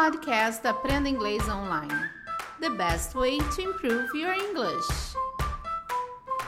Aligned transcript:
podcast 0.00 0.64
Aprenda 0.64 1.08
Inglês 1.08 1.42
Online. 1.48 1.92
The 2.60 2.70
best 2.70 3.16
way 3.16 3.38
to 3.38 3.60
improve 3.60 4.06
your 4.14 4.32
English. 4.32 4.86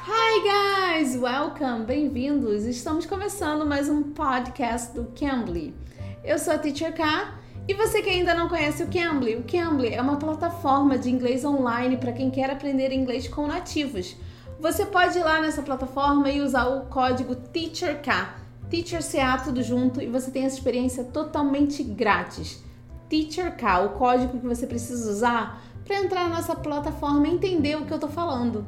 Hi 0.06 0.94
guys, 0.94 1.16
welcome, 1.16 1.84
bem-vindos. 1.84 2.64
Estamos 2.64 3.06
começando 3.06 3.66
mais 3.66 3.88
um 3.88 4.04
podcast 4.04 4.94
do 4.94 5.06
Cambly. 5.18 5.74
Eu 6.22 6.38
sou 6.38 6.52
a 6.52 6.58
Teacher 6.58 6.94
K 6.94 7.34
e 7.66 7.74
você 7.74 8.00
que 8.00 8.10
ainda 8.10 8.36
não 8.36 8.48
conhece 8.48 8.84
o 8.84 8.86
Cambly, 8.86 9.34
o 9.34 9.42
Cambly 9.42 9.94
é 9.94 10.00
uma 10.00 10.16
plataforma 10.16 10.96
de 10.96 11.10
inglês 11.10 11.44
online 11.44 11.96
para 11.96 12.12
quem 12.12 12.30
quer 12.30 12.50
aprender 12.50 12.92
inglês 12.92 13.26
com 13.26 13.48
nativos. 13.48 14.14
Você 14.60 14.86
pode 14.86 15.18
ir 15.18 15.24
lá 15.24 15.40
nessa 15.40 15.62
plataforma 15.62 16.30
e 16.30 16.40
usar 16.40 16.66
o 16.68 16.86
código 16.86 17.34
TEACHERK, 17.34 18.08
Teacher 18.70 19.02
CA 19.02 19.38
tudo 19.38 19.60
junto 19.60 20.00
e 20.00 20.06
você 20.06 20.30
tem 20.30 20.44
essa 20.44 20.54
experiência 20.54 21.02
totalmente 21.02 21.82
grátis. 21.82 22.69
TeacherK, 23.10 23.62
o 23.84 23.88
código 23.90 24.38
que 24.38 24.46
você 24.46 24.66
precisa 24.66 25.10
usar 25.10 25.60
para 25.84 25.98
entrar 25.98 26.28
na 26.28 26.36
nossa 26.36 26.54
plataforma 26.54 27.26
e 27.26 27.32
entender 27.32 27.76
o 27.76 27.84
que 27.84 27.92
eu 27.92 27.96
estou 27.96 28.08
falando. 28.08 28.64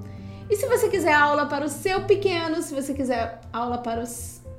E 0.51 0.57
se 0.57 0.67
você 0.67 0.89
quiser 0.89 1.15
aula 1.15 1.47
para 1.47 1.65
o 1.65 1.69
seu 1.69 2.03
pequeno, 2.03 2.61
se 2.61 2.75
você 2.75 2.93
quiser 2.93 3.41
aula 3.53 3.79
para 3.79 4.03
o 4.03 4.07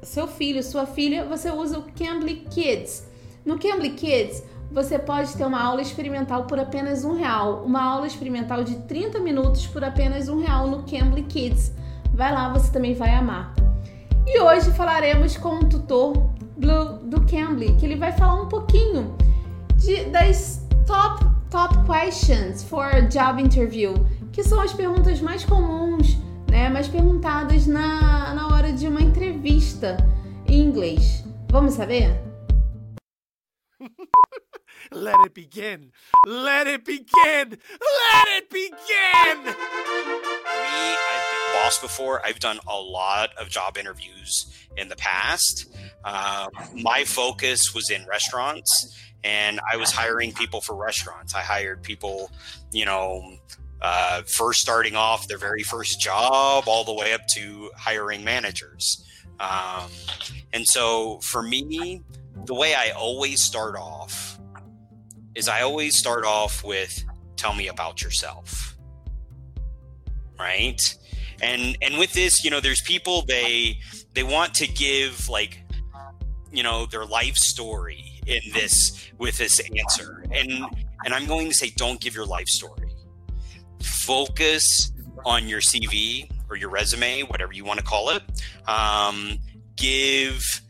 seu 0.02 0.28
filho, 0.28 0.64
sua 0.64 0.86
filha, 0.86 1.26
você 1.26 1.52
usa 1.52 1.78
o 1.78 1.84
Cambly 1.92 2.48
Kids. 2.50 3.06
No 3.46 3.60
Cambly 3.60 3.92
Kids, 3.92 4.42
você 4.72 4.98
pode 4.98 5.36
ter 5.36 5.46
uma 5.46 5.62
aula 5.62 5.82
experimental 5.82 6.46
por 6.46 6.58
apenas 6.58 7.04
um 7.04 7.14
real, 7.14 7.64
uma 7.66 7.84
aula 7.84 8.08
experimental 8.08 8.64
de 8.64 8.76
30 8.84 9.20
minutos 9.20 9.68
por 9.68 9.84
apenas 9.84 10.30
um 10.30 10.40
real 10.40 10.68
no 10.68 10.84
Cambly 10.84 11.24
Kids. 11.24 11.74
Vai 12.14 12.32
lá, 12.32 12.48
você 12.52 12.72
também 12.72 12.96
vai 12.96 13.14
amar. 13.14 13.54
E 14.26 14.40
hoje 14.40 14.72
falaremos 14.72 15.36
com 15.36 15.56
o 15.56 15.70
tutor 15.70 16.14
Blue 16.56 17.00
do 17.04 17.22
Cambly, 17.26 17.76
que 17.76 17.86
ele 17.86 17.98
vai 17.98 18.14
falar 18.14 18.42
um 18.42 18.48
pouquinho 18.48 19.16
de, 19.86 20.06
das 20.06 20.62
top, 20.86 21.24
top 21.50 21.86
questions 21.86 22.64
for 22.64 22.90
a 22.90 23.02
job 23.02 23.40
interview, 23.40 23.94
que 24.32 24.44
são 24.44 24.60
as 24.60 24.74
perguntas 24.74 25.20
mais 25.22 25.44
comuns, 25.44 26.18
né, 26.50 26.70
mais 26.70 26.88
perguntadas 26.88 27.68
na, 27.68 28.34
na 28.34 28.48
hora 28.48 28.72
de 28.72 28.88
uma 28.88 29.02
entrevista 29.02 29.98
em 30.48 30.62
inglês. 30.62 31.24
Vamos 31.50 31.74
saber? 31.74 32.10
Let 34.92 35.16
it 35.26 35.34
begin. 35.34 35.92
Let 36.28 36.68
it 36.68 36.84
begin. 36.86 37.50
Let 37.50 38.28
it 38.38 38.50
begin. 38.50 39.44
Me, 39.44 39.54
I've 41.10 41.26
been 41.32 41.64
boss 41.64 41.80
before. 41.80 42.22
I've 42.26 42.40
done 42.40 42.60
a 42.68 42.78
lot 42.78 43.30
of 43.40 43.50
job 43.50 43.78
interviews 43.78 44.68
in 44.78 44.90
the 44.90 44.96
past. 44.96 45.74
Uh, 46.04 46.48
my 46.76 47.06
focus 47.06 47.74
was 47.74 47.90
in 47.90 48.06
restaurants 48.08 48.70
and 49.24 49.60
I 49.72 49.78
was 49.78 49.92
hiring 49.92 50.34
people 50.34 50.62
for 50.62 50.76
restaurants. 50.76 51.34
I 51.34 51.42
hired 51.42 51.82
people, 51.82 52.32
you 52.72 52.86
know, 52.86 53.38
uh, 53.82 54.24
first 54.24 54.62
starting 54.62 54.96
off 54.96 55.28
their 55.28 55.38
very 55.38 55.64
first 55.64 56.00
job, 56.00 56.66
all 56.68 56.84
the 56.84 56.94
way 56.94 57.14
up 57.14 57.28
to 57.36 57.72
hiring 57.78 58.24
managers. 58.24 59.06
Um, 59.40 59.90
and 60.54 60.68
so 60.68 61.20
for 61.20 61.42
me, 61.44 62.02
the 62.46 62.54
way 62.54 62.74
I 62.74 62.92
always 62.92 63.42
start 63.42 63.76
off 63.76 64.40
is 65.36 65.48
I 65.48 65.62
always 65.62 65.98
start 65.98 66.26
off 66.26 66.64
with 66.64 67.04
tell 67.36 67.54
me 67.54 67.68
about 67.68 68.02
yourself. 68.02 68.78
Right? 70.40 70.82
And 71.42 71.78
and 71.82 71.98
with 71.98 72.14
this, 72.14 72.44
you 72.44 72.52
know, 72.52 72.60
there's 72.60 72.82
people 72.82 73.24
they 73.24 73.80
they 74.14 74.24
want 74.24 74.54
to 74.56 74.68
give 74.68 75.30
like 75.30 75.60
you 76.52 76.64
know 76.64 76.86
their 76.86 77.06
life 77.06 77.36
story 77.36 78.13
in 78.26 78.42
this 78.54 79.12
with 79.18 79.38
this 79.38 79.60
answer. 79.78 80.26
And 80.32 80.66
and 81.06 81.14
I'm 81.14 81.26
going 81.26 81.50
to 81.50 81.54
say 81.54 81.72
don't 81.76 82.00
give 82.00 82.16
your 82.16 82.26
life 82.26 82.48
story. 82.48 82.90
Focus 83.82 84.92
on 85.26 85.48
your 85.48 85.62
CV 85.62 86.30
or 86.50 86.56
your 86.56 86.70
resume, 86.70 87.24
whatever 87.24 87.54
you 87.54 87.66
want 87.66 87.80
to 87.80 87.86
call 87.86 88.10
it. 88.10 88.24
Um, 88.68 89.40
give 89.76 90.62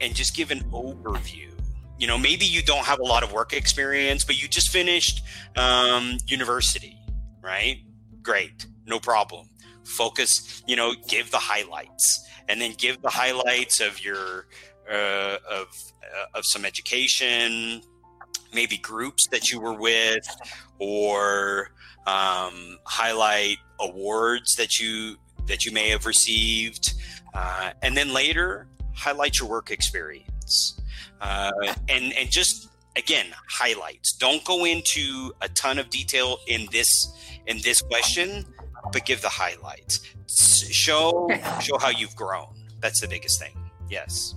and 0.00 0.14
just 0.14 0.36
give 0.36 0.50
an 0.50 0.60
overview. 0.70 1.50
You 1.98 2.06
know, 2.06 2.18
maybe 2.18 2.44
you 2.44 2.62
don't 2.62 2.84
have 2.84 2.98
a 2.98 3.04
lot 3.04 3.22
of 3.22 3.32
work 3.32 3.52
experience, 3.52 4.24
but 4.24 4.40
you 4.40 4.48
just 4.48 4.70
finished 4.70 5.22
um, 5.56 6.18
university, 6.26 6.98
right? 7.40 7.78
Great, 8.22 8.66
no 8.86 8.98
problem. 8.98 9.48
Focus, 9.84 10.62
you 10.66 10.76
know, 10.76 10.94
give 11.08 11.30
the 11.30 11.38
highlights 11.38 12.26
and 12.48 12.60
then 12.60 12.74
give 12.76 13.00
the 13.00 13.10
highlights 13.10 13.80
of 13.80 14.02
your 14.04 14.46
uh, 14.90 15.36
of 15.50 15.66
uh, 16.02 16.38
of 16.38 16.44
some 16.44 16.64
education, 16.64 17.82
maybe 18.52 18.76
groups 18.76 19.26
that 19.28 19.50
you 19.50 19.60
were 19.60 19.74
with, 19.78 20.26
or 20.78 21.70
um, 22.06 22.78
highlight 22.84 23.58
awards 23.80 24.54
that 24.56 24.78
you 24.78 25.16
that 25.46 25.64
you 25.64 25.72
may 25.72 25.88
have 25.90 26.06
received, 26.06 26.94
uh, 27.34 27.70
and 27.82 27.96
then 27.96 28.12
later 28.12 28.68
highlight 28.94 29.38
your 29.38 29.48
work 29.48 29.70
experience, 29.70 30.80
uh, 31.20 31.52
and 31.88 32.12
and 32.12 32.30
just 32.30 32.68
again 32.96 33.26
highlights. 33.48 34.12
Don't 34.12 34.44
go 34.44 34.64
into 34.64 35.32
a 35.40 35.48
ton 35.50 35.78
of 35.78 35.90
detail 35.90 36.38
in 36.46 36.68
this 36.72 37.12
in 37.46 37.58
this 37.62 37.82
question, 37.82 38.44
but 38.92 39.04
give 39.06 39.22
the 39.22 39.28
highlights. 39.28 40.00
Show 40.26 41.28
show 41.60 41.78
how 41.78 41.90
you've 41.90 42.16
grown. 42.16 42.54
That's 42.80 43.00
the 43.00 43.08
biggest 43.08 43.40
thing. 43.40 43.56
Yes. 43.88 44.34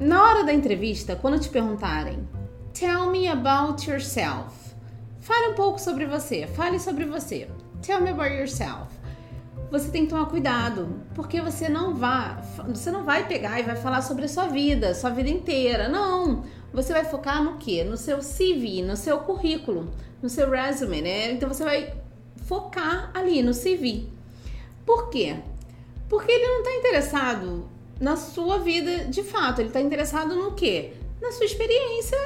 Na 0.00 0.22
hora 0.22 0.44
da 0.44 0.52
entrevista, 0.52 1.16
quando 1.16 1.40
te 1.40 1.48
perguntarem, 1.48 2.20
tell 2.72 3.10
me 3.10 3.26
about 3.26 3.90
yourself. 3.90 4.76
Fale 5.18 5.48
um 5.48 5.54
pouco 5.54 5.80
sobre 5.80 6.06
você, 6.06 6.46
fale 6.46 6.78
sobre 6.78 7.04
você. 7.04 7.48
Tell 7.82 8.00
me 8.00 8.10
about 8.10 8.32
yourself. 8.32 8.96
Você 9.72 9.90
tem 9.90 10.04
que 10.04 10.10
tomar 10.10 10.26
cuidado, 10.26 11.02
porque 11.16 11.40
você 11.40 11.68
não 11.68 11.96
vai, 11.96 12.40
você 12.68 12.92
não 12.92 13.04
vai 13.04 13.26
pegar 13.26 13.58
e 13.58 13.64
vai 13.64 13.74
falar 13.74 14.00
sobre 14.02 14.26
a 14.26 14.28
sua 14.28 14.46
vida, 14.46 14.94
sua 14.94 15.10
vida 15.10 15.30
inteira. 15.30 15.88
Não. 15.88 16.44
Você 16.72 16.92
vai 16.92 17.04
focar 17.04 17.42
no 17.42 17.56
quê? 17.56 17.82
No 17.82 17.96
seu 17.96 18.18
CV, 18.18 18.82
no 18.82 18.96
seu 18.96 19.18
currículo, 19.18 19.90
no 20.22 20.28
seu 20.28 20.48
resume, 20.48 21.02
né? 21.02 21.32
Então 21.32 21.48
você 21.48 21.64
vai 21.64 21.92
focar 22.44 23.10
ali 23.14 23.42
no 23.42 23.52
CV. 23.52 24.06
Por 24.86 25.10
quê? 25.10 25.34
Porque 26.08 26.30
ele 26.30 26.46
não 26.46 26.58
está 26.60 26.72
interessado 26.76 27.68
na 28.00 28.16
sua 28.16 28.58
vida 28.58 29.04
de 29.06 29.22
fato. 29.22 29.60
Ele 29.60 29.68
está 29.68 29.80
interessado 29.80 30.34
no 30.34 30.52
quê? 30.52 30.92
Na 31.20 31.32
sua 31.32 31.46
experiência 31.46 32.18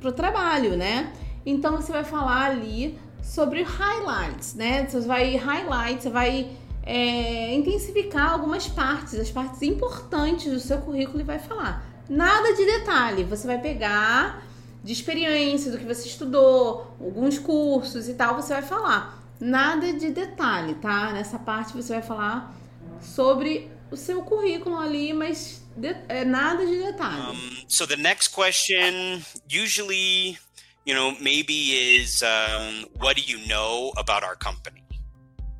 para 0.00 0.08
o 0.08 0.12
trabalho, 0.12 0.76
né? 0.76 1.12
Então 1.46 1.76
você 1.76 1.92
vai 1.92 2.04
falar 2.04 2.50
ali 2.50 2.98
sobre 3.22 3.62
highlights, 3.62 4.54
né? 4.54 4.86
Você 4.86 5.00
vai 5.00 5.36
highlight, 5.36 6.02
você 6.02 6.10
vai 6.10 6.50
é, 6.82 7.54
intensificar 7.54 8.32
algumas 8.32 8.68
partes, 8.68 9.14
as 9.14 9.30
partes 9.30 9.62
importantes 9.62 10.52
do 10.52 10.60
seu 10.60 10.78
currículo 10.78 11.20
e 11.20 11.24
vai 11.24 11.38
falar. 11.38 11.84
Nada 12.08 12.52
de 12.54 12.64
detalhe, 12.66 13.24
você 13.24 13.46
vai 13.46 13.58
pegar 13.58 14.42
de 14.82 14.92
experiência, 14.92 15.72
do 15.72 15.78
que 15.78 15.84
você 15.86 16.06
estudou, 16.06 16.94
alguns 17.00 17.38
cursos 17.38 18.06
e 18.06 18.14
tal, 18.14 18.36
você 18.36 18.52
vai 18.52 18.62
falar. 18.62 19.18
Nada 19.40 19.92
de 19.94 20.10
detalhe, 20.10 20.74
tá? 20.74 21.12
Nessa 21.12 21.38
parte 21.38 21.74
você 21.74 21.94
vai 21.94 22.02
falar 22.02 22.54
sobre 23.00 23.70
o 23.94 23.96
seu 23.96 24.22
currículo 24.22 24.76
ali, 24.76 25.12
mas 25.12 25.62
de, 25.76 25.94
é 26.08 26.24
nada 26.24 26.66
de 26.66 26.78
detalhes. 26.82 27.38
Um, 27.38 27.64
so 27.68 27.86
the 27.86 27.96
next 27.96 28.28
question 28.28 29.24
usually, 29.48 30.36
you 30.84 30.94
know, 30.94 31.16
maybe 31.20 31.96
is 31.96 32.22
um, 32.22 32.86
what 32.98 33.16
do 33.16 33.22
you 33.22 33.38
know 33.46 33.92
about 33.96 34.22
our 34.24 34.36
company? 34.36 34.82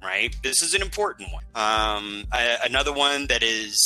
Right? 0.02 0.36
This 0.42 0.60
is 0.62 0.74
an 0.74 0.82
important 0.82 1.32
one. 1.32 1.44
Um, 1.54 2.26
another 2.62 2.92
one 2.92 3.26
that 3.28 3.42
is 3.42 3.80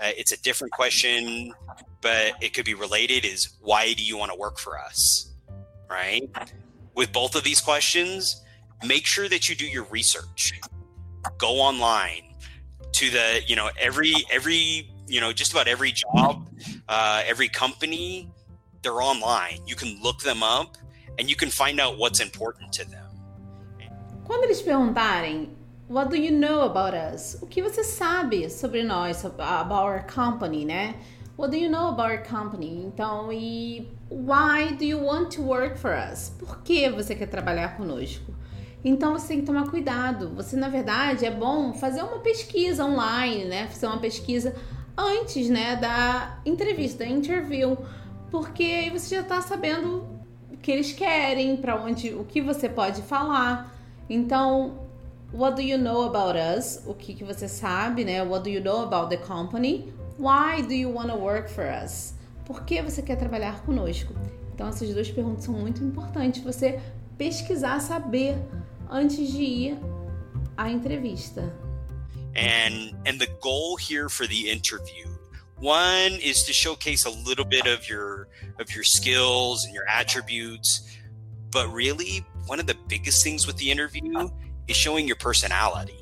uh, 0.00 0.10
it's 0.16 0.32
a 0.32 0.42
different 0.42 0.72
question, 0.72 1.54
but 2.00 2.32
it 2.40 2.54
could 2.54 2.64
be 2.64 2.74
related 2.74 3.24
is 3.24 3.50
why 3.60 3.92
do 3.92 4.02
you 4.02 4.16
want 4.16 4.32
to 4.32 4.38
work 4.38 4.58
for 4.58 4.78
us? 4.78 5.30
Right? 5.88 6.28
With 6.94 7.12
both 7.12 7.36
of 7.36 7.44
these 7.44 7.60
questions, 7.60 8.42
make 8.84 9.06
sure 9.06 9.28
that 9.28 9.48
you 9.48 9.54
do 9.54 9.66
your 9.66 9.84
research. 9.84 10.58
Go 11.38 11.60
online, 11.60 12.29
to 12.92 13.10
the 13.10 13.42
you 13.46 13.56
know 13.56 13.70
every 13.78 14.14
every 14.30 14.90
you 15.06 15.20
know 15.20 15.32
just 15.32 15.52
about 15.52 15.68
every 15.68 15.92
job 15.92 16.48
uh, 16.88 17.22
every 17.26 17.48
company 17.48 18.30
they're 18.82 19.02
online. 19.02 19.60
You 19.66 19.76
can 19.76 20.00
look 20.02 20.20
them 20.20 20.42
up 20.42 20.76
and 21.18 21.28
you 21.28 21.36
can 21.36 21.50
find 21.50 21.80
out 21.80 21.98
what's 21.98 22.20
important 22.20 22.72
to 22.74 22.84
them. 22.84 23.06
Quando 24.24 24.44
eles 24.44 24.62
perguntarem 24.62 25.50
what 25.88 26.08
do 26.08 26.16
you 26.16 26.30
know 26.30 26.62
about 26.62 26.94
us? 26.94 27.36
O 27.42 27.46
que 27.46 27.62
você 27.62 27.82
sabe 27.82 28.48
sobre 28.48 28.84
nós 28.84 29.24
about 29.24 29.72
our 29.72 30.06
company 30.06 30.64
né? 30.64 30.94
What 31.36 31.50
do 31.50 31.56
you 31.56 31.68
know 31.70 31.88
about 31.88 32.10
our 32.10 32.22
company? 32.22 32.84
Então 32.84 33.32
e 33.32 33.88
why 34.08 34.72
do 34.72 34.84
you 34.84 34.98
want 34.98 35.30
to 35.32 35.42
work 35.42 35.78
for 35.78 35.92
us? 35.92 36.30
Por 36.38 36.62
que 36.62 36.88
você 36.90 37.14
quer 37.14 37.26
trabalhar 37.26 37.76
conosco 37.76 38.32
então 38.84 39.12
você 39.12 39.28
tem 39.28 39.40
que 39.40 39.46
tomar 39.46 39.68
cuidado. 39.68 40.30
Você, 40.34 40.56
na 40.56 40.68
verdade, 40.68 41.26
é 41.26 41.30
bom 41.30 41.72
fazer 41.74 42.02
uma 42.02 42.18
pesquisa 42.20 42.84
online, 42.84 43.44
né? 43.44 43.66
Fazer 43.66 43.86
uma 43.86 43.98
pesquisa 43.98 44.54
antes, 44.96 45.48
né, 45.48 45.76
da 45.76 46.38
entrevista, 46.44 47.04
da 47.04 47.10
interview, 47.10 47.78
porque 48.30 48.62
aí 48.62 48.90
você 48.90 49.16
já 49.16 49.22
tá 49.22 49.40
sabendo 49.40 50.06
que 50.62 50.70
eles 50.70 50.92
querem, 50.92 51.56
para 51.56 51.76
onde, 51.76 52.14
o 52.14 52.24
que 52.24 52.40
você 52.42 52.68
pode 52.68 53.00
falar. 53.02 53.74
Então, 54.08 54.78
what 55.32 55.56
do 55.56 55.62
you 55.62 55.78
know 55.78 56.02
about 56.04 56.38
us? 56.38 56.82
O 56.86 56.94
que, 56.94 57.14
que 57.14 57.24
você 57.24 57.48
sabe, 57.48 58.04
né? 58.04 58.22
What 58.22 58.44
do 58.44 58.50
you 58.50 58.62
know 58.62 58.82
about 58.82 59.08
the 59.08 59.16
company? 59.16 59.92
Why 60.18 60.62
do 60.62 60.74
you 60.74 60.92
want 60.92 61.10
to 61.10 61.16
work 61.16 61.50
for 61.50 61.64
us? 61.64 62.14
Por 62.44 62.64
que 62.64 62.82
você 62.82 63.00
quer 63.00 63.16
trabalhar 63.16 63.62
conosco? 63.62 64.12
Então, 64.54 64.68
essas 64.68 64.92
duas 64.92 65.10
perguntas 65.10 65.44
são 65.44 65.54
muito 65.54 65.82
importantes. 65.82 66.42
Você 66.42 66.78
pesquisar, 67.16 67.80
saber 67.80 68.36
antes 68.90 69.32
de 69.32 69.42
ir 69.42 69.78
à 70.56 70.70
entrevista. 70.70 71.52
And 72.36 72.94
and 73.06 73.18
the 73.18 73.28
goal 73.40 73.76
here 73.76 74.08
for 74.08 74.26
the 74.26 74.50
interview 74.50 75.06
one 75.60 76.12
is 76.22 76.42
to 76.44 76.52
showcase 76.52 77.04
a 77.04 77.10
little 77.10 77.44
bit 77.44 77.66
of 77.66 77.88
your 77.88 78.28
of 78.58 78.74
your 78.74 78.84
skills 78.84 79.64
and 79.64 79.74
your 79.74 79.86
attributes. 79.88 80.96
But 81.50 81.68
really 81.68 82.24
one 82.46 82.60
of 82.60 82.66
the 82.66 82.76
biggest 82.88 83.22
things 83.22 83.46
with 83.46 83.56
the 83.56 83.70
interview 83.70 84.30
is 84.68 84.76
showing 84.76 85.06
your 85.06 85.16
personality 85.16 86.00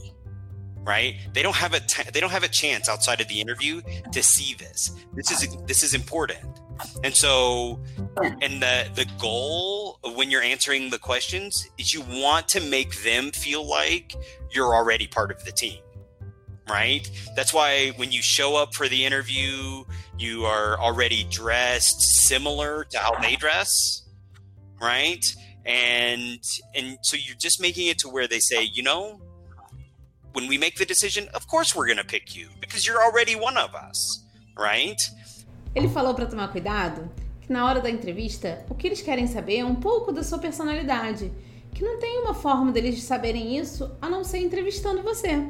right? 0.88 1.16
They 1.34 1.42
don't 1.42 1.54
have 1.54 1.74
a 1.74 1.80
t- 1.80 2.10
they 2.14 2.18
don't 2.18 2.30
have 2.30 2.44
a 2.44 2.48
chance 2.48 2.88
outside 2.88 3.20
of 3.20 3.28
the 3.28 3.40
interview 3.42 3.82
to 4.10 4.22
see 4.22 4.54
this. 4.54 4.92
This 5.12 5.30
is 5.30 5.56
this 5.66 5.82
is 5.82 5.92
important. 5.92 6.60
And 7.04 7.14
so 7.14 7.78
and 8.40 8.62
the 8.62 8.88
the 8.94 9.06
goal 9.20 9.77
when 10.14 10.30
you're 10.30 10.42
answering 10.42 10.90
the 10.90 10.98
questions 10.98 11.68
is 11.78 11.92
you 11.92 12.02
want 12.02 12.48
to 12.48 12.60
make 12.60 13.02
them 13.02 13.30
feel 13.30 13.66
like 13.68 14.14
you're 14.50 14.74
already 14.74 15.06
part 15.06 15.30
of 15.30 15.44
the 15.44 15.52
team 15.52 15.78
right? 16.68 17.10
That's 17.34 17.54
why 17.54 17.92
when 17.96 18.12
you 18.12 18.22
show 18.22 18.56
up 18.56 18.74
for 18.74 18.88
the 18.88 19.04
interview, 19.04 19.84
you 20.18 20.44
are 20.44 20.78
already 20.78 21.24
dressed 21.24 22.00
similar 22.00 22.84
to 22.84 22.98
how 22.98 23.18
they 23.20 23.36
dress, 23.36 24.02
right? 24.80 25.24
And 25.64 26.40
and 26.74 26.98
so 27.02 27.16
you're 27.16 27.36
just 27.36 27.60
making 27.60 27.88
it 27.88 27.98
to 28.00 28.08
where 28.08 28.26
they 28.26 28.38
say, 28.40 28.62
you 28.64 28.82
know, 28.82 29.20
when 30.32 30.46
we 30.48 30.58
make 30.58 30.76
the 30.76 30.84
decision, 30.84 31.28
of 31.34 31.46
course 31.46 31.74
we're 31.74 31.86
going 31.86 31.98
to 31.98 32.04
pick 32.04 32.34
you 32.36 32.48
because 32.60 32.86
you're 32.86 33.02
already 33.02 33.34
one 33.34 33.56
of 33.56 33.74
us, 33.74 34.24
right? 34.56 35.00
Ele 35.74 35.88
falou 35.88 36.14
para 36.14 36.26
tomar 36.26 36.48
cuidado 36.48 37.08
que 37.48 37.52
na 37.54 37.64
hora 37.64 37.80
da 37.80 37.88
entrevista, 37.88 38.62
o 38.68 38.74
que 38.74 38.86
eles 38.86 39.00
querem 39.00 39.26
saber 39.26 39.60
é 39.60 39.64
um 39.64 39.74
pouco 39.74 40.12
da 40.12 40.22
sua 40.22 40.38
personalidade, 40.38 41.32
que 41.72 41.82
não 41.82 41.98
tem 41.98 42.20
uma 42.20 42.34
forma 42.34 42.70
deles 42.70 43.02
saberem 43.02 43.56
isso 43.56 43.90
a 44.02 44.08
não 44.10 44.22
ser 44.22 44.40
entrevistando 44.40 45.02
você. 45.02 45.42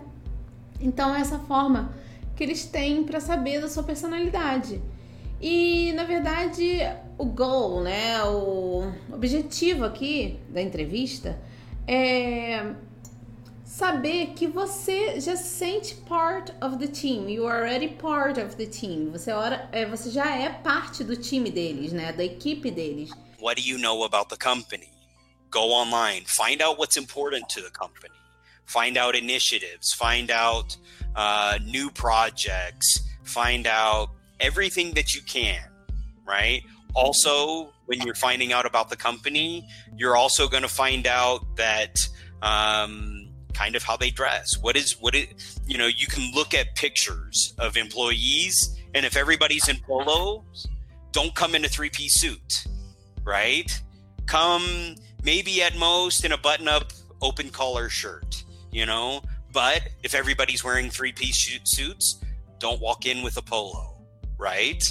Então, 0.80 1.12
é 1.12 1.20
essa 1.20 1.40
forma 1.40 1.92
que 2.36 2.44
eles 2.44 2.64
têm 2.64 3.02
para 3.02 3.18
saber 3.18 3.60
da 3.60 3.68
sua 3.68 3.82
personalidade. 3.82 4.80
E, 5.40 5.92
na 5.94 6.04
verdade, 6.04 6.78
o 7.18 7.24
goal, 7.24 7.80
né, 7.80 8.22
o 8.22 8.92
objetivo 9.12 9.84
aqui 9.84 10.38
da 10.50 10.62
entrevista 10.62 11.36
é 11.84 12.74
saber 13.68 14.34
que 14.34 14.46
você 14.46 15.20
já 15.20 15.36
sente 15.36 15.94
part 16.06 16.52
of 16.60 16.78
the 16.78 16.88
team. 16.88 17.28
You 17.28 17.46
are 17.46 17.60
already 17.60 17.88
part 17.88 18.40
of 18.40 18.56
the 18.56 18.66
team. 18.66 19.10
Você, 19.12 19.30
é, 19.72 19.86
você 19.86 20.10
já 20.10 20.34
é 20.34 20.48
parte 20.48 21.04
do 21.04 21.16
time 21.16 21.50
deles, 21.50 21.92
né, 21.92 22.12
da 22.12 22.24
equipe 22.24 22.70
deles. 22.70 23.10
What 23.38 23.60
do 23.60 23.68
you 23.68 23.78
know 23.78 24.04
about 24.04 24.28
the 24.28 24.36
company? 24.36 24.88
Go 25.50 25.72
online, 25.72 26.24
find 26.26 26.60
out 26.62 26.78
what's 26.78 26.96
important 26.96 27.48
to 27.50 27.62
the 27.62 27.70
company. 27.70 28.18
find 28.68 28.98
out 28.98 29.16
initiatives, 29.16 29.92
find 29.94 30.30
out 30.30 30.76
uh, 31.16 31.58
new 31.64 31.90
projects, 31.90 33.00
find 33.24 33.66
out 33.66 34.10
everything 34.40 34.92
that 34.92 35.14
you 35.14 35.22
can, 35.22 35.64
right? 36.26 36.62
Also, 36.94 37.72
when 37.86 38.00
you're 38.02 38.14
finding 38.14 38.52
out 38.52 38.66
about 38.66 38.90
the 38.90 38.96
company, 38.96 39.66
you're 39.96 40.16
also 40.16 40.48
going 40.48 40.62
to 40.62 40.68
find 40.68 41.06
out 41.06 41.56
that 41.56 41.98
um, 42.42 43.27
kind 43.58 43.74
of 43.76 43.82
how 43.82 43.96
they 43.96 44.10
dress. 44.10 44.56
What 44.64 44.76
is 44.76 44.88
what 45.00 45.14
it? 45.14 45.28
You 45.66 45.78
know, 45.78 45.90
you 46.00 46.06
can 46.06 46.24
look 46.34 46.54
at 46.54 46.66
pictures 46.74 47.54
of 47.58 47.76
employees, 47.76 48.54
and 48.94 49.04
if 49.04 49.16
everybody's 49.16 49.68
in 49.68 49.78
polos, 49.86 50.66
don't 51.12 51.34
come 51.34 51.54
in 51.56 51.64
a 51.64 51.68
three 51.68 51.90
piece 51.90 52.20
suit, 52.22 52.50
right? 53.24 53.70
Come 54.26 54.94
maybe 55.22 55.62
at 55.62 55.74
most 55.76 56.24
in 56.24 56.32
a 56.32 56.38
button 56.38 56.68
up 56.68 56.92
open 57.20 57.50
collar 57.50 57.88
shirt 57.88 58.44
you 58.70 58.86
know. 58.86 59.22
But 59.52 59.82
if 60.02 60.14
everybody's 60.14 60.62
wearing 60.62 60.90
three 60.90 61.12
piece 61.12 61.38
suits, 61.64 62.20
don't 62.58 62.80
walk 62.80 63.06
in 63.06 63.22
with 63.22 63.36
a 63.36 63.42
polo, 63.42 63.96
right? 64.38 64.82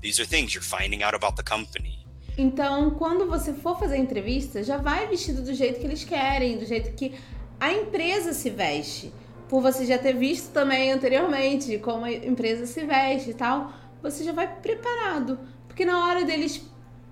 These 0.00 0.20
are 0.20 0.24
things 0.24 0.54
you're 0.54 0.62
finding 0.62 1.02
out 1.02 1.14
about 1.14 1.36
the 1.36 1.42
company. 1.42 2.04
Então, 2.38 2.90
quando 2.90 3.26
você 3.26 3.52
for 3.54 3.78
fazer 3.78 3.96
entrevista, 3.96 4.62
já 4.62 4.76
vai 4.76 5.06
vestido 5.06 5.42
do 5.42 5.54
jeito 5.54 5.80
que 5.80 5.86
eles 5.86 6.04
querem, 6.04 6.58
do 6.58 6.66
jeito 6.66 6.92
que 6.92 7.14
a 7.58 7.72
empresa 7.72 8.32
se 8.32 8.50
veste. 8.50 9.12
Por 9.48 9.62
você 9.62 9.86
já 9.86 9.96
ter 9.96 10.12
visto 10.12 10.52
também 10.52 10.92
anteriormente 10.92 11.78
como 11.78 12.04
a 12.04 12.12
empresa 12.12 12.66
se 12.66 12.84
veste 12.84 13.30
e 13.30 13.34
tal, 13.34 13.72
você 14.02 14.24
já 14.24 14.32
vai 14.32 14.52
preparado. 14.56 15.38
Porque 15.68 15.84
na 15.84 16.06
hora 16.06 16.24
deles 16.24 16.62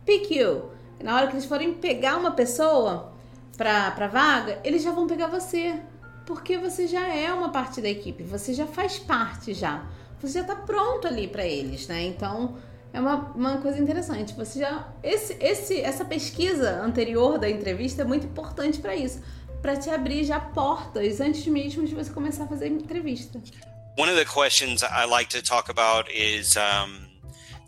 pick 0.05 0.31
you, 0.31 0.71
na 1.03 1.17
hora 1.17 1.27
que 1.29 1.35
eles 1.35 1.45
forem 1.45 1.75
pegar 1.75 2.17
uma 2.17 2.33
pessoa 2.33 3.13
para 3.57 3.91
pra 3.93 4.09
vaga, 4.09 4.59
eles 4.65 4.83
já 4.83 4.91
vão 4.91 5.07
pegar 5.07 5.29
você 5.29 5.81
porque 6.27 6.57
você 6.57 6.87
já 6.87 7.07
é 7.07 7.33
uma 7.33 7.51
parte 7.51 7.81
da 7.81 7.89
equipe, 7.89 8.23
você 8.23 8.55
já 8.55 8.67
faz 8.67 8.99
parte 8.99 9.53
já. 9.53 9.85
Você 10.21 10.35
já 10.35 10.41
está 10.41 10.57
pronto 10.57 11.07
ali 11.07 11.29
para 11.29 11.45
eles, 11.45 11.87
né? 11.87 12.03
Então, 12.05 12.57
é 12.93 13.01
uma, 13.01 13.33
uma 13.35 13.59
coisa 13.59 13.79
interessante. 13.79 14.33
Você 14.35 14.61
já 14.61 14.89
esse, 15.03 15.37
esse 15.41 15.81
essa 15.81 16.05
pesquisa 16.05 16.81
anterior 16.81 17.39
da 17.39 17.51
entrevista 17.51 18.03
é 18.03 18.05
muito 18.05 18.27
importante 18.27 18.81
para 18.81 18.97
isso, 18.97 19.21
para 19.65 19.79
te 19.79 19.89
abrir 19.89 20.25
já 20.25 20.39
portas 20.39 21.23
antes 21.23 21.47
mesmo 21.47 21.87
de 21.87 21.95
você 21.95 22.13
começar 22.13 22.45
a 22.45 22.47
fazer 22.47 22.67
entrevista. 22.67 23.41
One 23.99 24.11
of 24.11 24.19
the 24.19 24.27
questions 24.27 24.83
I 24.83 25.07
like 25.07 25.31
to 25.31 25.41
talk 25.41 25.71
about 25.71 26.07
is 26.13 26.55
um, 26.59 27.09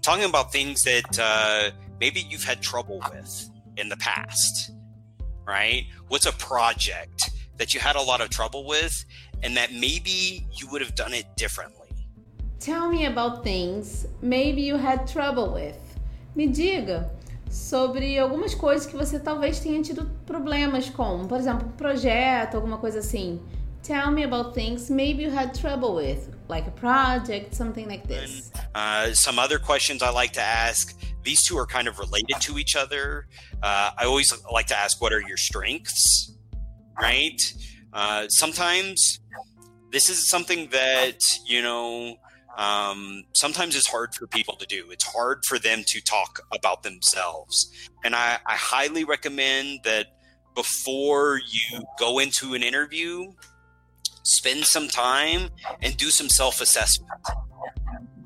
talking 0.03 0.27
about 0.27 0.53
things 0.53 0.83
that 0.83 1.19
uh, 1.19 1.73
maybe 1.99 2.21
you've 2.21 2.45
had 2.45 2.61
trouble 2.61 2.99
with 2.99 3.51
in 3.79 3.89
the 3.89 3.97
past, 3.97 4.73
right? 5.47 5.87
What's 6.09 6.27
a 6.27 6.33
project 6.33 7.31
that 7.57 7.73
you 7.73 7.81
had 7.81 7.97
a 7.97 8.03
lot 8.03 8.21
of 8.21 8.29
trouble 8.29 8.67
with 8.67 8.93
and 9.43 9.57
that 9.57 9.73
maybe 9.73 10.47
you 10.53 10.69
would 10.71 10.83
have 10.83 10.95
done 10.95 11.15
it 11.15 11.25
differently? 11.39 11.89
Tell 12.61 12.91
me 12.91 13.07
about 13.07 13.43
things 13.43 14.07
maybe 14.21 14.61
you 14.61 14.77
had 14.77 15.07
trouble 15.07 15.55
with. 15.55 15.79
Me 16.35 16.47
diga 16.49 17.09
sobre 17.51 18.19
algumas 18.19 18.55
coisas 18.55 18.87
que 18.87 18.97
você 18.97 19.19
talvez 19.19 19.61
tenha 19.61 19.81
tido 19.83 20.05
problemas 20.27 20.91
com, 20.91 21.27
por 21.27 21.39
exemplo, 21.39 21.69
um 21.69 21.73
projeto, 21.73 22.57
alguma 22.57 22.79
coisa 22.79 22.99
assim. 23.01 23.41
Tell 23.83 24.11
me 24.11 24.25
about 24.25 24.53
things 24.53 24.91
maybe 24.91 25.23
you 25.23 25.31
had 25.31 25.53
trouble 25.55 25.95
with, 25.95 26.29
like 26.49 26.67
a 26.69 26.73
project, 26.73 27.55
something 27.55 27.87
like 27.87 28.07
this. 28.09 28.51
Uh, 28.75 29.15
some 29.15 29.39
other 29.39 29.61
questions 29.61 30.03
I 30.03 30.11
like 30.11 30.33
to 30.35 30.43
ask. 30.43 30.97
These 31.23 31.45
two 31.45 31.57
are 31.57 31.67
kind 31.67 31.89
of 31.89 31.99
related 31.99 32.41
to 32.43 32.59
each 32.59 32.75
other. 32.75 33.27
Uh, 33.63 33.91
I 33.97 34.05
always 34.07 34.33
like 34.53 34.67
to 34.69 34.77
ask, 34.77 35.01
what 35.01 35.13
are 35.13 35.23
your 35.23 35.37
strengths? 35.37 36.37
right? 37.01 37.41
Uh, 37.93 38.29
sometimes 38.29 39.21
this 39.93 40.11
is 40.11 40.29
something 40.29 40.69
that, 40.71 41.19
you 41.47 41.63
know, 41.63 42.17
um, 42.57 43.25
sometimes 43.35 43.77
it's 43.77 43.89
hard 43.89 44.15
for 44.15 44.27
people 44.27 44.57
to 44.57 44.67
do. 44.67 44.91
It's 44.91 45.05
hard 45.05 45.45
for 45.47 45.59
them 45.59 45.85
to 45.87 46.01
talk 46.03 46.41
about 46.53 46.83
themselves. 46.83 47.71
And 48.05 48.15
I, 48.15 48.39
I 48.47 48.55
highly 48.55 49.05
recommend 49.05 49.81
that 49.85 50.07
before 50.55 51.41
you 51.51 51.85
go 51.99 52.19
into 52.19 52.55
an 52.55 52.63
interview, 52.63 53.33
spend 54.25 54.65
some 54.65 54.89
time 54.89 55.51
and 55.83 55.97
do 55.97 56.11
some 56.11 56.29
self 56.29 56.61
assessment, 56.61 57.13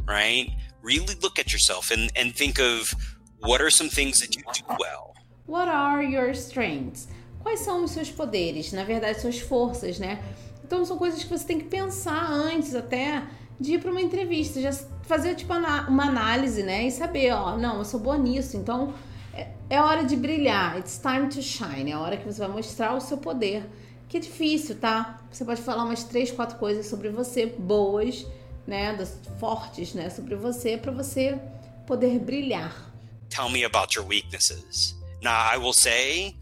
right? 0.06 0.49
Really 0.82 1.14
look 1.22 1.38
at 1.38 1.52
yourself 1.52 1.90
and, 1.90 2.10
and 2.16 2.34
think 2.34 2.58
of 2.60 2.94
what 3.40 3.60
are 3.60 3.70
some 3.70 3.88
things 3.88 4.20
that 4.20 4.37
you 4.37 4.42
do 4.54 4.62
well. 4.78 5.14
What 5.46 5.68
are 5.68 6.02
your 6.02 6.32
strengths? 6.34 7.08
quais 7.42 7.60
são 7.60 7.84
os 7.84 7.90
seus 7.90 8.10
poderes, 8.10 8.72
na 8.72 8.84
verdade, 8.84 9.20
suas 9.20 9.38
forças, 9.40 9.99
né? 9.99 10.22
Então 10.64 10.84
são 10.84 10.96
coisas 10.96 11.22
que 11.22 11.28
você 11.28 11.44
tem 11.44 11.58
que 11.58 11.66
pensar 11.66 12.30
antes 12.30 12.75
até 12.75 13.22
de 13.60 13.74
ir 13.74 13.80
para 13.80 13.90
uma 13.90 14.00
entrevista, 14.00 14.60
já 14.60 14.72
fazer 15.02 15.34
tipo 15.34 15.52
uma 15.52 16.04
análise, 16.04 16.62
né? 16.62 16.86
E 16.86 16.90
saber, 16.90 17.32
ó, 17.32 17.56
não, 17.56 17.78
eu 17.78 17.84
sou 17.84 18.00
boa 18.00 18.16
nisso, 18.16 18.56
então 18.56 18.94
é, 19.34 19.48
é 19.68 19.80
hora 19.80 20.04
de 20.04 20.16
brilhar. 20.16 20.78
It's 20.78 20.98
time 20.98 21.28
to 21.28 21.42
shine. 21.42 21.90
É 21.90 21.94
a 21.94 22.00
hora 22.00 22.16
que 22.16 22.24
você 22.24 22.38
vai 22.38 22.48
mostrar 22.48 22.94
o 22.94 23.00
seu 23.00 23.18
poder. 23.18 23.68
Que 24.08 24.16
é 24.16 24.20
difícil, 24.20 24.76
tá? 24.76 25.20
Você 25.30 25.44
pode 25.44 25.62
falar 25.62 25.84
umas 25.84 26.02
três, 26.02 26.30
quatro 26.30 26.58
coisas 26.58 26.86
sobre 26.86 27.10
você 27.10 27.46
boas, 27.46 28.26
né? 28.66 28.94
Das, 28.94 29.16
fortes, 29.38 29.94
né? 29.94 30.10
Sobre 30.10 30.34
você 30.34 30.76
para 30.76 30.90
você 30.90 31.38
poder 31.86 32.18
brilhar. 32.18 32.90
Tell 33.28 33.48
me 33.48 33.64
about 33.64 33.96
your 33.96 34.06
weaknesses. 34.06 34.96
Now 35.22 35.54
I 35.54 35.58
will 35.58 35.74
say 35.74 36.36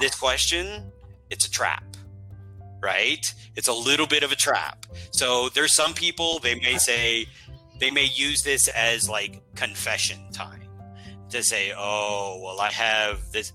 this 0.00 0.14
question, 0.14 0.90
it's 1.30 1.46
a 1.46 1.50
trap, 1.50 1.84
right? 2.84 3.32
It's 3.56 3.68
a 3.68 3.72
little 3.72 4.06
bit 4.06 4.22
of 4.22 4.30
a 4.30 4.36
trap. 4.36 4.86
So 5.10 5.48
there's 5.48 5.74
some 5.74 5.94
people, 5.94 6.38
they 6.40 6.54
may 6.56 6.76
say, 6.76 7.26
they 7.80 7.90
may 7.90 8.04
use 8.04 8.42
this 8.42 8.68
as 8.68 9.08
like 9.08 9.42
confession 9.54 10.30
time 10.32 10.68
to 11.30 11.42
say, 11.42 11.72
oh, 11.76 12.40
well, 12.42 12.60
I 12.60 12.70
have 12.70 13.32
this. 13.32 13.52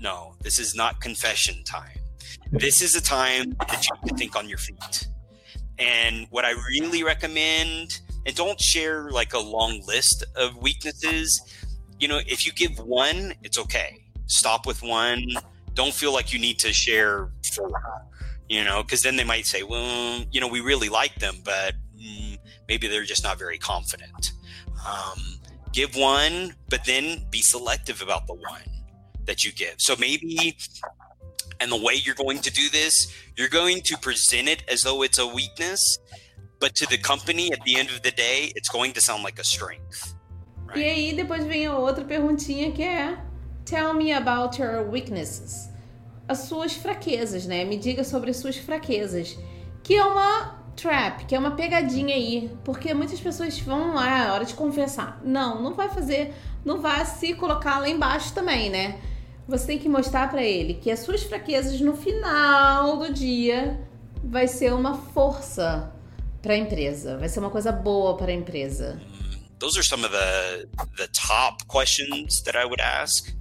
no, 0.00 0.34
this 0.42 0.58
is 0.58 0.74
not 0.74 1.00
confession 1.00 1.62
time. 1.64 1.98
This 2.50 2.82
is 2.82 2.94
a 2.96 3.00
time 3.00 3.56
that 3.68 3.84
you 3.84 4.08
can 4.08 4.16
think 4.16 4.36
on 4.36 4.48
your 4.48 4.58
feet. 4.58 5.06
And 5.78 6.26
what 6.30 6.44
I 6.44 6.52
really 6.52 7.02
recommend, 7.02 8.00
and 8.24 8.34
don't 8.34 8.60
share 8.60 9.10
like 9.10 9.34
a 9.34 9.38
long 9.38 9.82
list 9.86 10.24
of 10.34 10.56
weaknesses. 10.56 11.40
You 12.00 12.08
know, 12.08 12.20
if 12.26 12.46
you 12.46 12.52
give 12.52 12.78
one, 12.78 13.34
it's 13.42 13.58
okay. 13.58 14.02
Stop 14.26 14.66
with 14.66 14.82
one. 14.82 15.24
Don't 15.74 15.92
feel 15.92 16.12
like 16.12 16.32
you 16.32 16.38
need 16.38 16.58
to 16.60 16.72
share 16.72 17.30
four, 17.54 17.70
you 18.48 18.64
know, 18.64 18.82
because 18.82 19.02
then 19.02 19.16
they 19.16 19.24
might 19.24 19.46
say, 19.46 19.62
well, 19.62 20.24
you 20.30 20.40
know, 20.40 20.48
we 20.48 20.60
really 20.60 20.88
like 20.88 21.14
them, 21.16 21.36
but 21.44 21.74
mm, 21.96 22.38
maybe 22.68 22.86
they're 22.86 23.04
just 23.04 23.24
not 23.24 23.38
very 23.38 23.58
confident. 23.58 24.32
Um, 24.86 25.40
give 25.72 25.96
one, 25.96 26.54
but 26.68 26.84
then 26.84 27.26
be 27.30 27.42
selective 27.42 28.02
about 28.02 28.26
the 28.26 28.34
one 28.34 28.62
that 29.26 29.44
you 29.44 29.52
give. 29.52 29.74
So 29.78 29.96
maybe, 29.98 30.56
and 31.60 31.70
the 31.70 31.76
way 31.76 31.94
you're 31.94 32.14
going 32.14 32.38
to 32.40 32.50
do 32.50 32.68
this, 32.70 33.12
you're 33.36 33.48
going 33.48 33.80
to 33.82 33.98
present 33.98 34.48
it 34.48 34.62
as 34.68 34.82
though 34.82 35.02
it's 35.02 35.18
a 35.18 35.26
weakness, 35.26 35.98
but 36.60 36.74
to 36.76 36.86
the 36.86 36.98
company 36.98 37.52
at 37.52 37.60
the 37.64 37.76
end 37.76 37.90
of 37.90 38.02
the 38.02 38.12
day, 38.12 38.52
it's 38.54 38.68
going 38.68 38.92
to 38.92 39.00
sound 39.00 39.24
like 39.24 39.38
a 39.38 39.44
strength. 39.44 40.14
Right? 40.66 40.78
E 40.78 40.84
aí 40.84 41.12
depois 41.12 41.44
vem 41.44 41.66
a 41.66 41.76
outra 41.78 42.04
perguntinha 42.04 42.72
que 42.72 42.82
é 42.82 43.16
Tell 43.64 43.94
me 43.94 44.12
about 44.12 44.58
your 44.58 44.84
weaknesses. 44.84 45.68
As 46.28 46.40
suas 46.40 46.74
fraquezas, 46.74 47.46
né? 47.46 47.64
Me 47.64 47.76
diga 47.76 48.04
sobre 48.04 48.30
as 48.30 48.36
suas 48.36 48.56
fraquezas. 48.56 49.38
Que 49.82 49.94
é 49.94 50.04
uma 50.04 50.56
trap, 50.76 51.24
que 51.24 51.34
é 51.34 51.38
uma 51.38 51.52
pegadinha 51.52 52.14
aí, 52.14 52.50
porque 52.62 52.92
muitas 52.92 53.18
pessoas 53.18 53.58
vão 53.58 53.94
lá, 53.94 54.26
é 54.26 54.30
hora 54.30 54.44
de 54.44 54.54
confessar. 54.54 55.20
Não, 55.24 55.62
não 55.62 55.74
vai 55.74 55.88
fazer, 55.88 56.34
não 56.64 56.80
vai 56.80 57.04
se 57.06 57.34
colocar 57.34 57.78
lá 57.78 57.88
embaixo 57.88 58.32
também, 58.34 58.68
né? 58.68 59.00
Você 59.48 59.66
tem 59.66 59.78
que 59.78 59.88
mostrar 59.88 60.28
para 60.30 60.42
ele 60.42 60.74
que 60.74 60.90
as 60.90 61.00
suas 61.00 61.22
fraquezas 61.22 61.80
no 61.80 61.96
final 61.96 62.98
do 62.98 63.12
dia 63.12 63.80
vai 64.22 64.46
ser 64.46 64.72
uma 64.72 64.94
força 64.94 65.92
para 66.42 66.54
a 66.54 66.56
empresa, 66.56 67.16
vai 67.16 67.28
ser 67.28 67.38
uma 67.40 67.50
coisa 67.50 67.72
boa 67.72 68.16
para 68.16 68.30
a 68.30 68.34
empresa. 68.34 69.00
Those 69.58 69.78
are 69.78 69.86
some 69.86 70.04
of 70.04 70.12
the 70.12 70.66
the 70.96 71.08
top 71.08 71.64
questions 71.66 72.42
that 72.42 72.58
I 72.58 72.64
would 72.64 72.82
ask. 72.82 73.34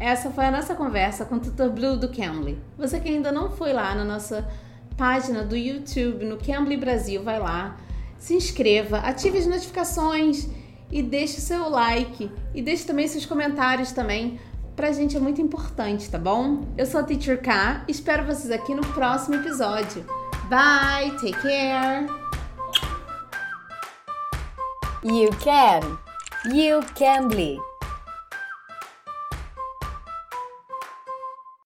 Essa 0.00 0.30
foi 0.30 0.46
a 0.46 0.50
nossa 0.50 0.74
conversa 0.74 1.26
com 1.26 1.34
o 1.34 1.40
Tutor 1.40 1.68
Blue 1.68 1.94
do 1.94 2.08
Cambly. 2.08 2.58
Você 2.78 2.98
que 2.98 3.10
ainda 3.10 3.30
não 3.30 3.50
foi 3.50 3.74
lá 3.74 3.94
na 3.94 4.02
nossa 4.02 4.48
página 4.96 5.44
do 5.44 5.54
YouTube 5.54 6.24
no 6.24 6.38
Cambly 6.38 6.78
Brasil, 6.78 7.22
vai 7.22 7.38
lá, 7.38 7.76
se 8.18 8.34
inscreva, 8.34 8.98
ative 9.00 9.36
as 9.36 9.46
notificações 9.46 10.48
e 10.90 11.02
deixe 11.02 11.38
seu 11.40 11.68
like 11.68 12.32
e 12.54 12.62
deixe 12.62 12.86
também 12.86 13.06
seus 13.06 13.26
comentários 13.26 13.92
também. 13.92 14.40
Pra 14.74 14.90
gente 14.90 15.18
é 15.18 15.20
muito 15.20 15.42
importante, 15.42 16.10
tá 16.10 16.18
bom? 16.18 16.66
Eu 16.78 16.86
sou 16.86 17.00
a 17.00 17.02
Teacher 17.02 17.42
K, 17.42 17.84
espero 17.86 18.24
vocês 18.24 18.50
aqui 18.50 18.74
no 18.74 18.86
próximo 18.94 19.36
episódio. 19.36 20.02
Bye, 20.48 21.10
take 21.20 21.40
care. 21.42 22.06
You 25.04 25.30
can. 25.42 25.98
You 26.54 26.80
can 26.94 27.28
bleed. 27.28 27.69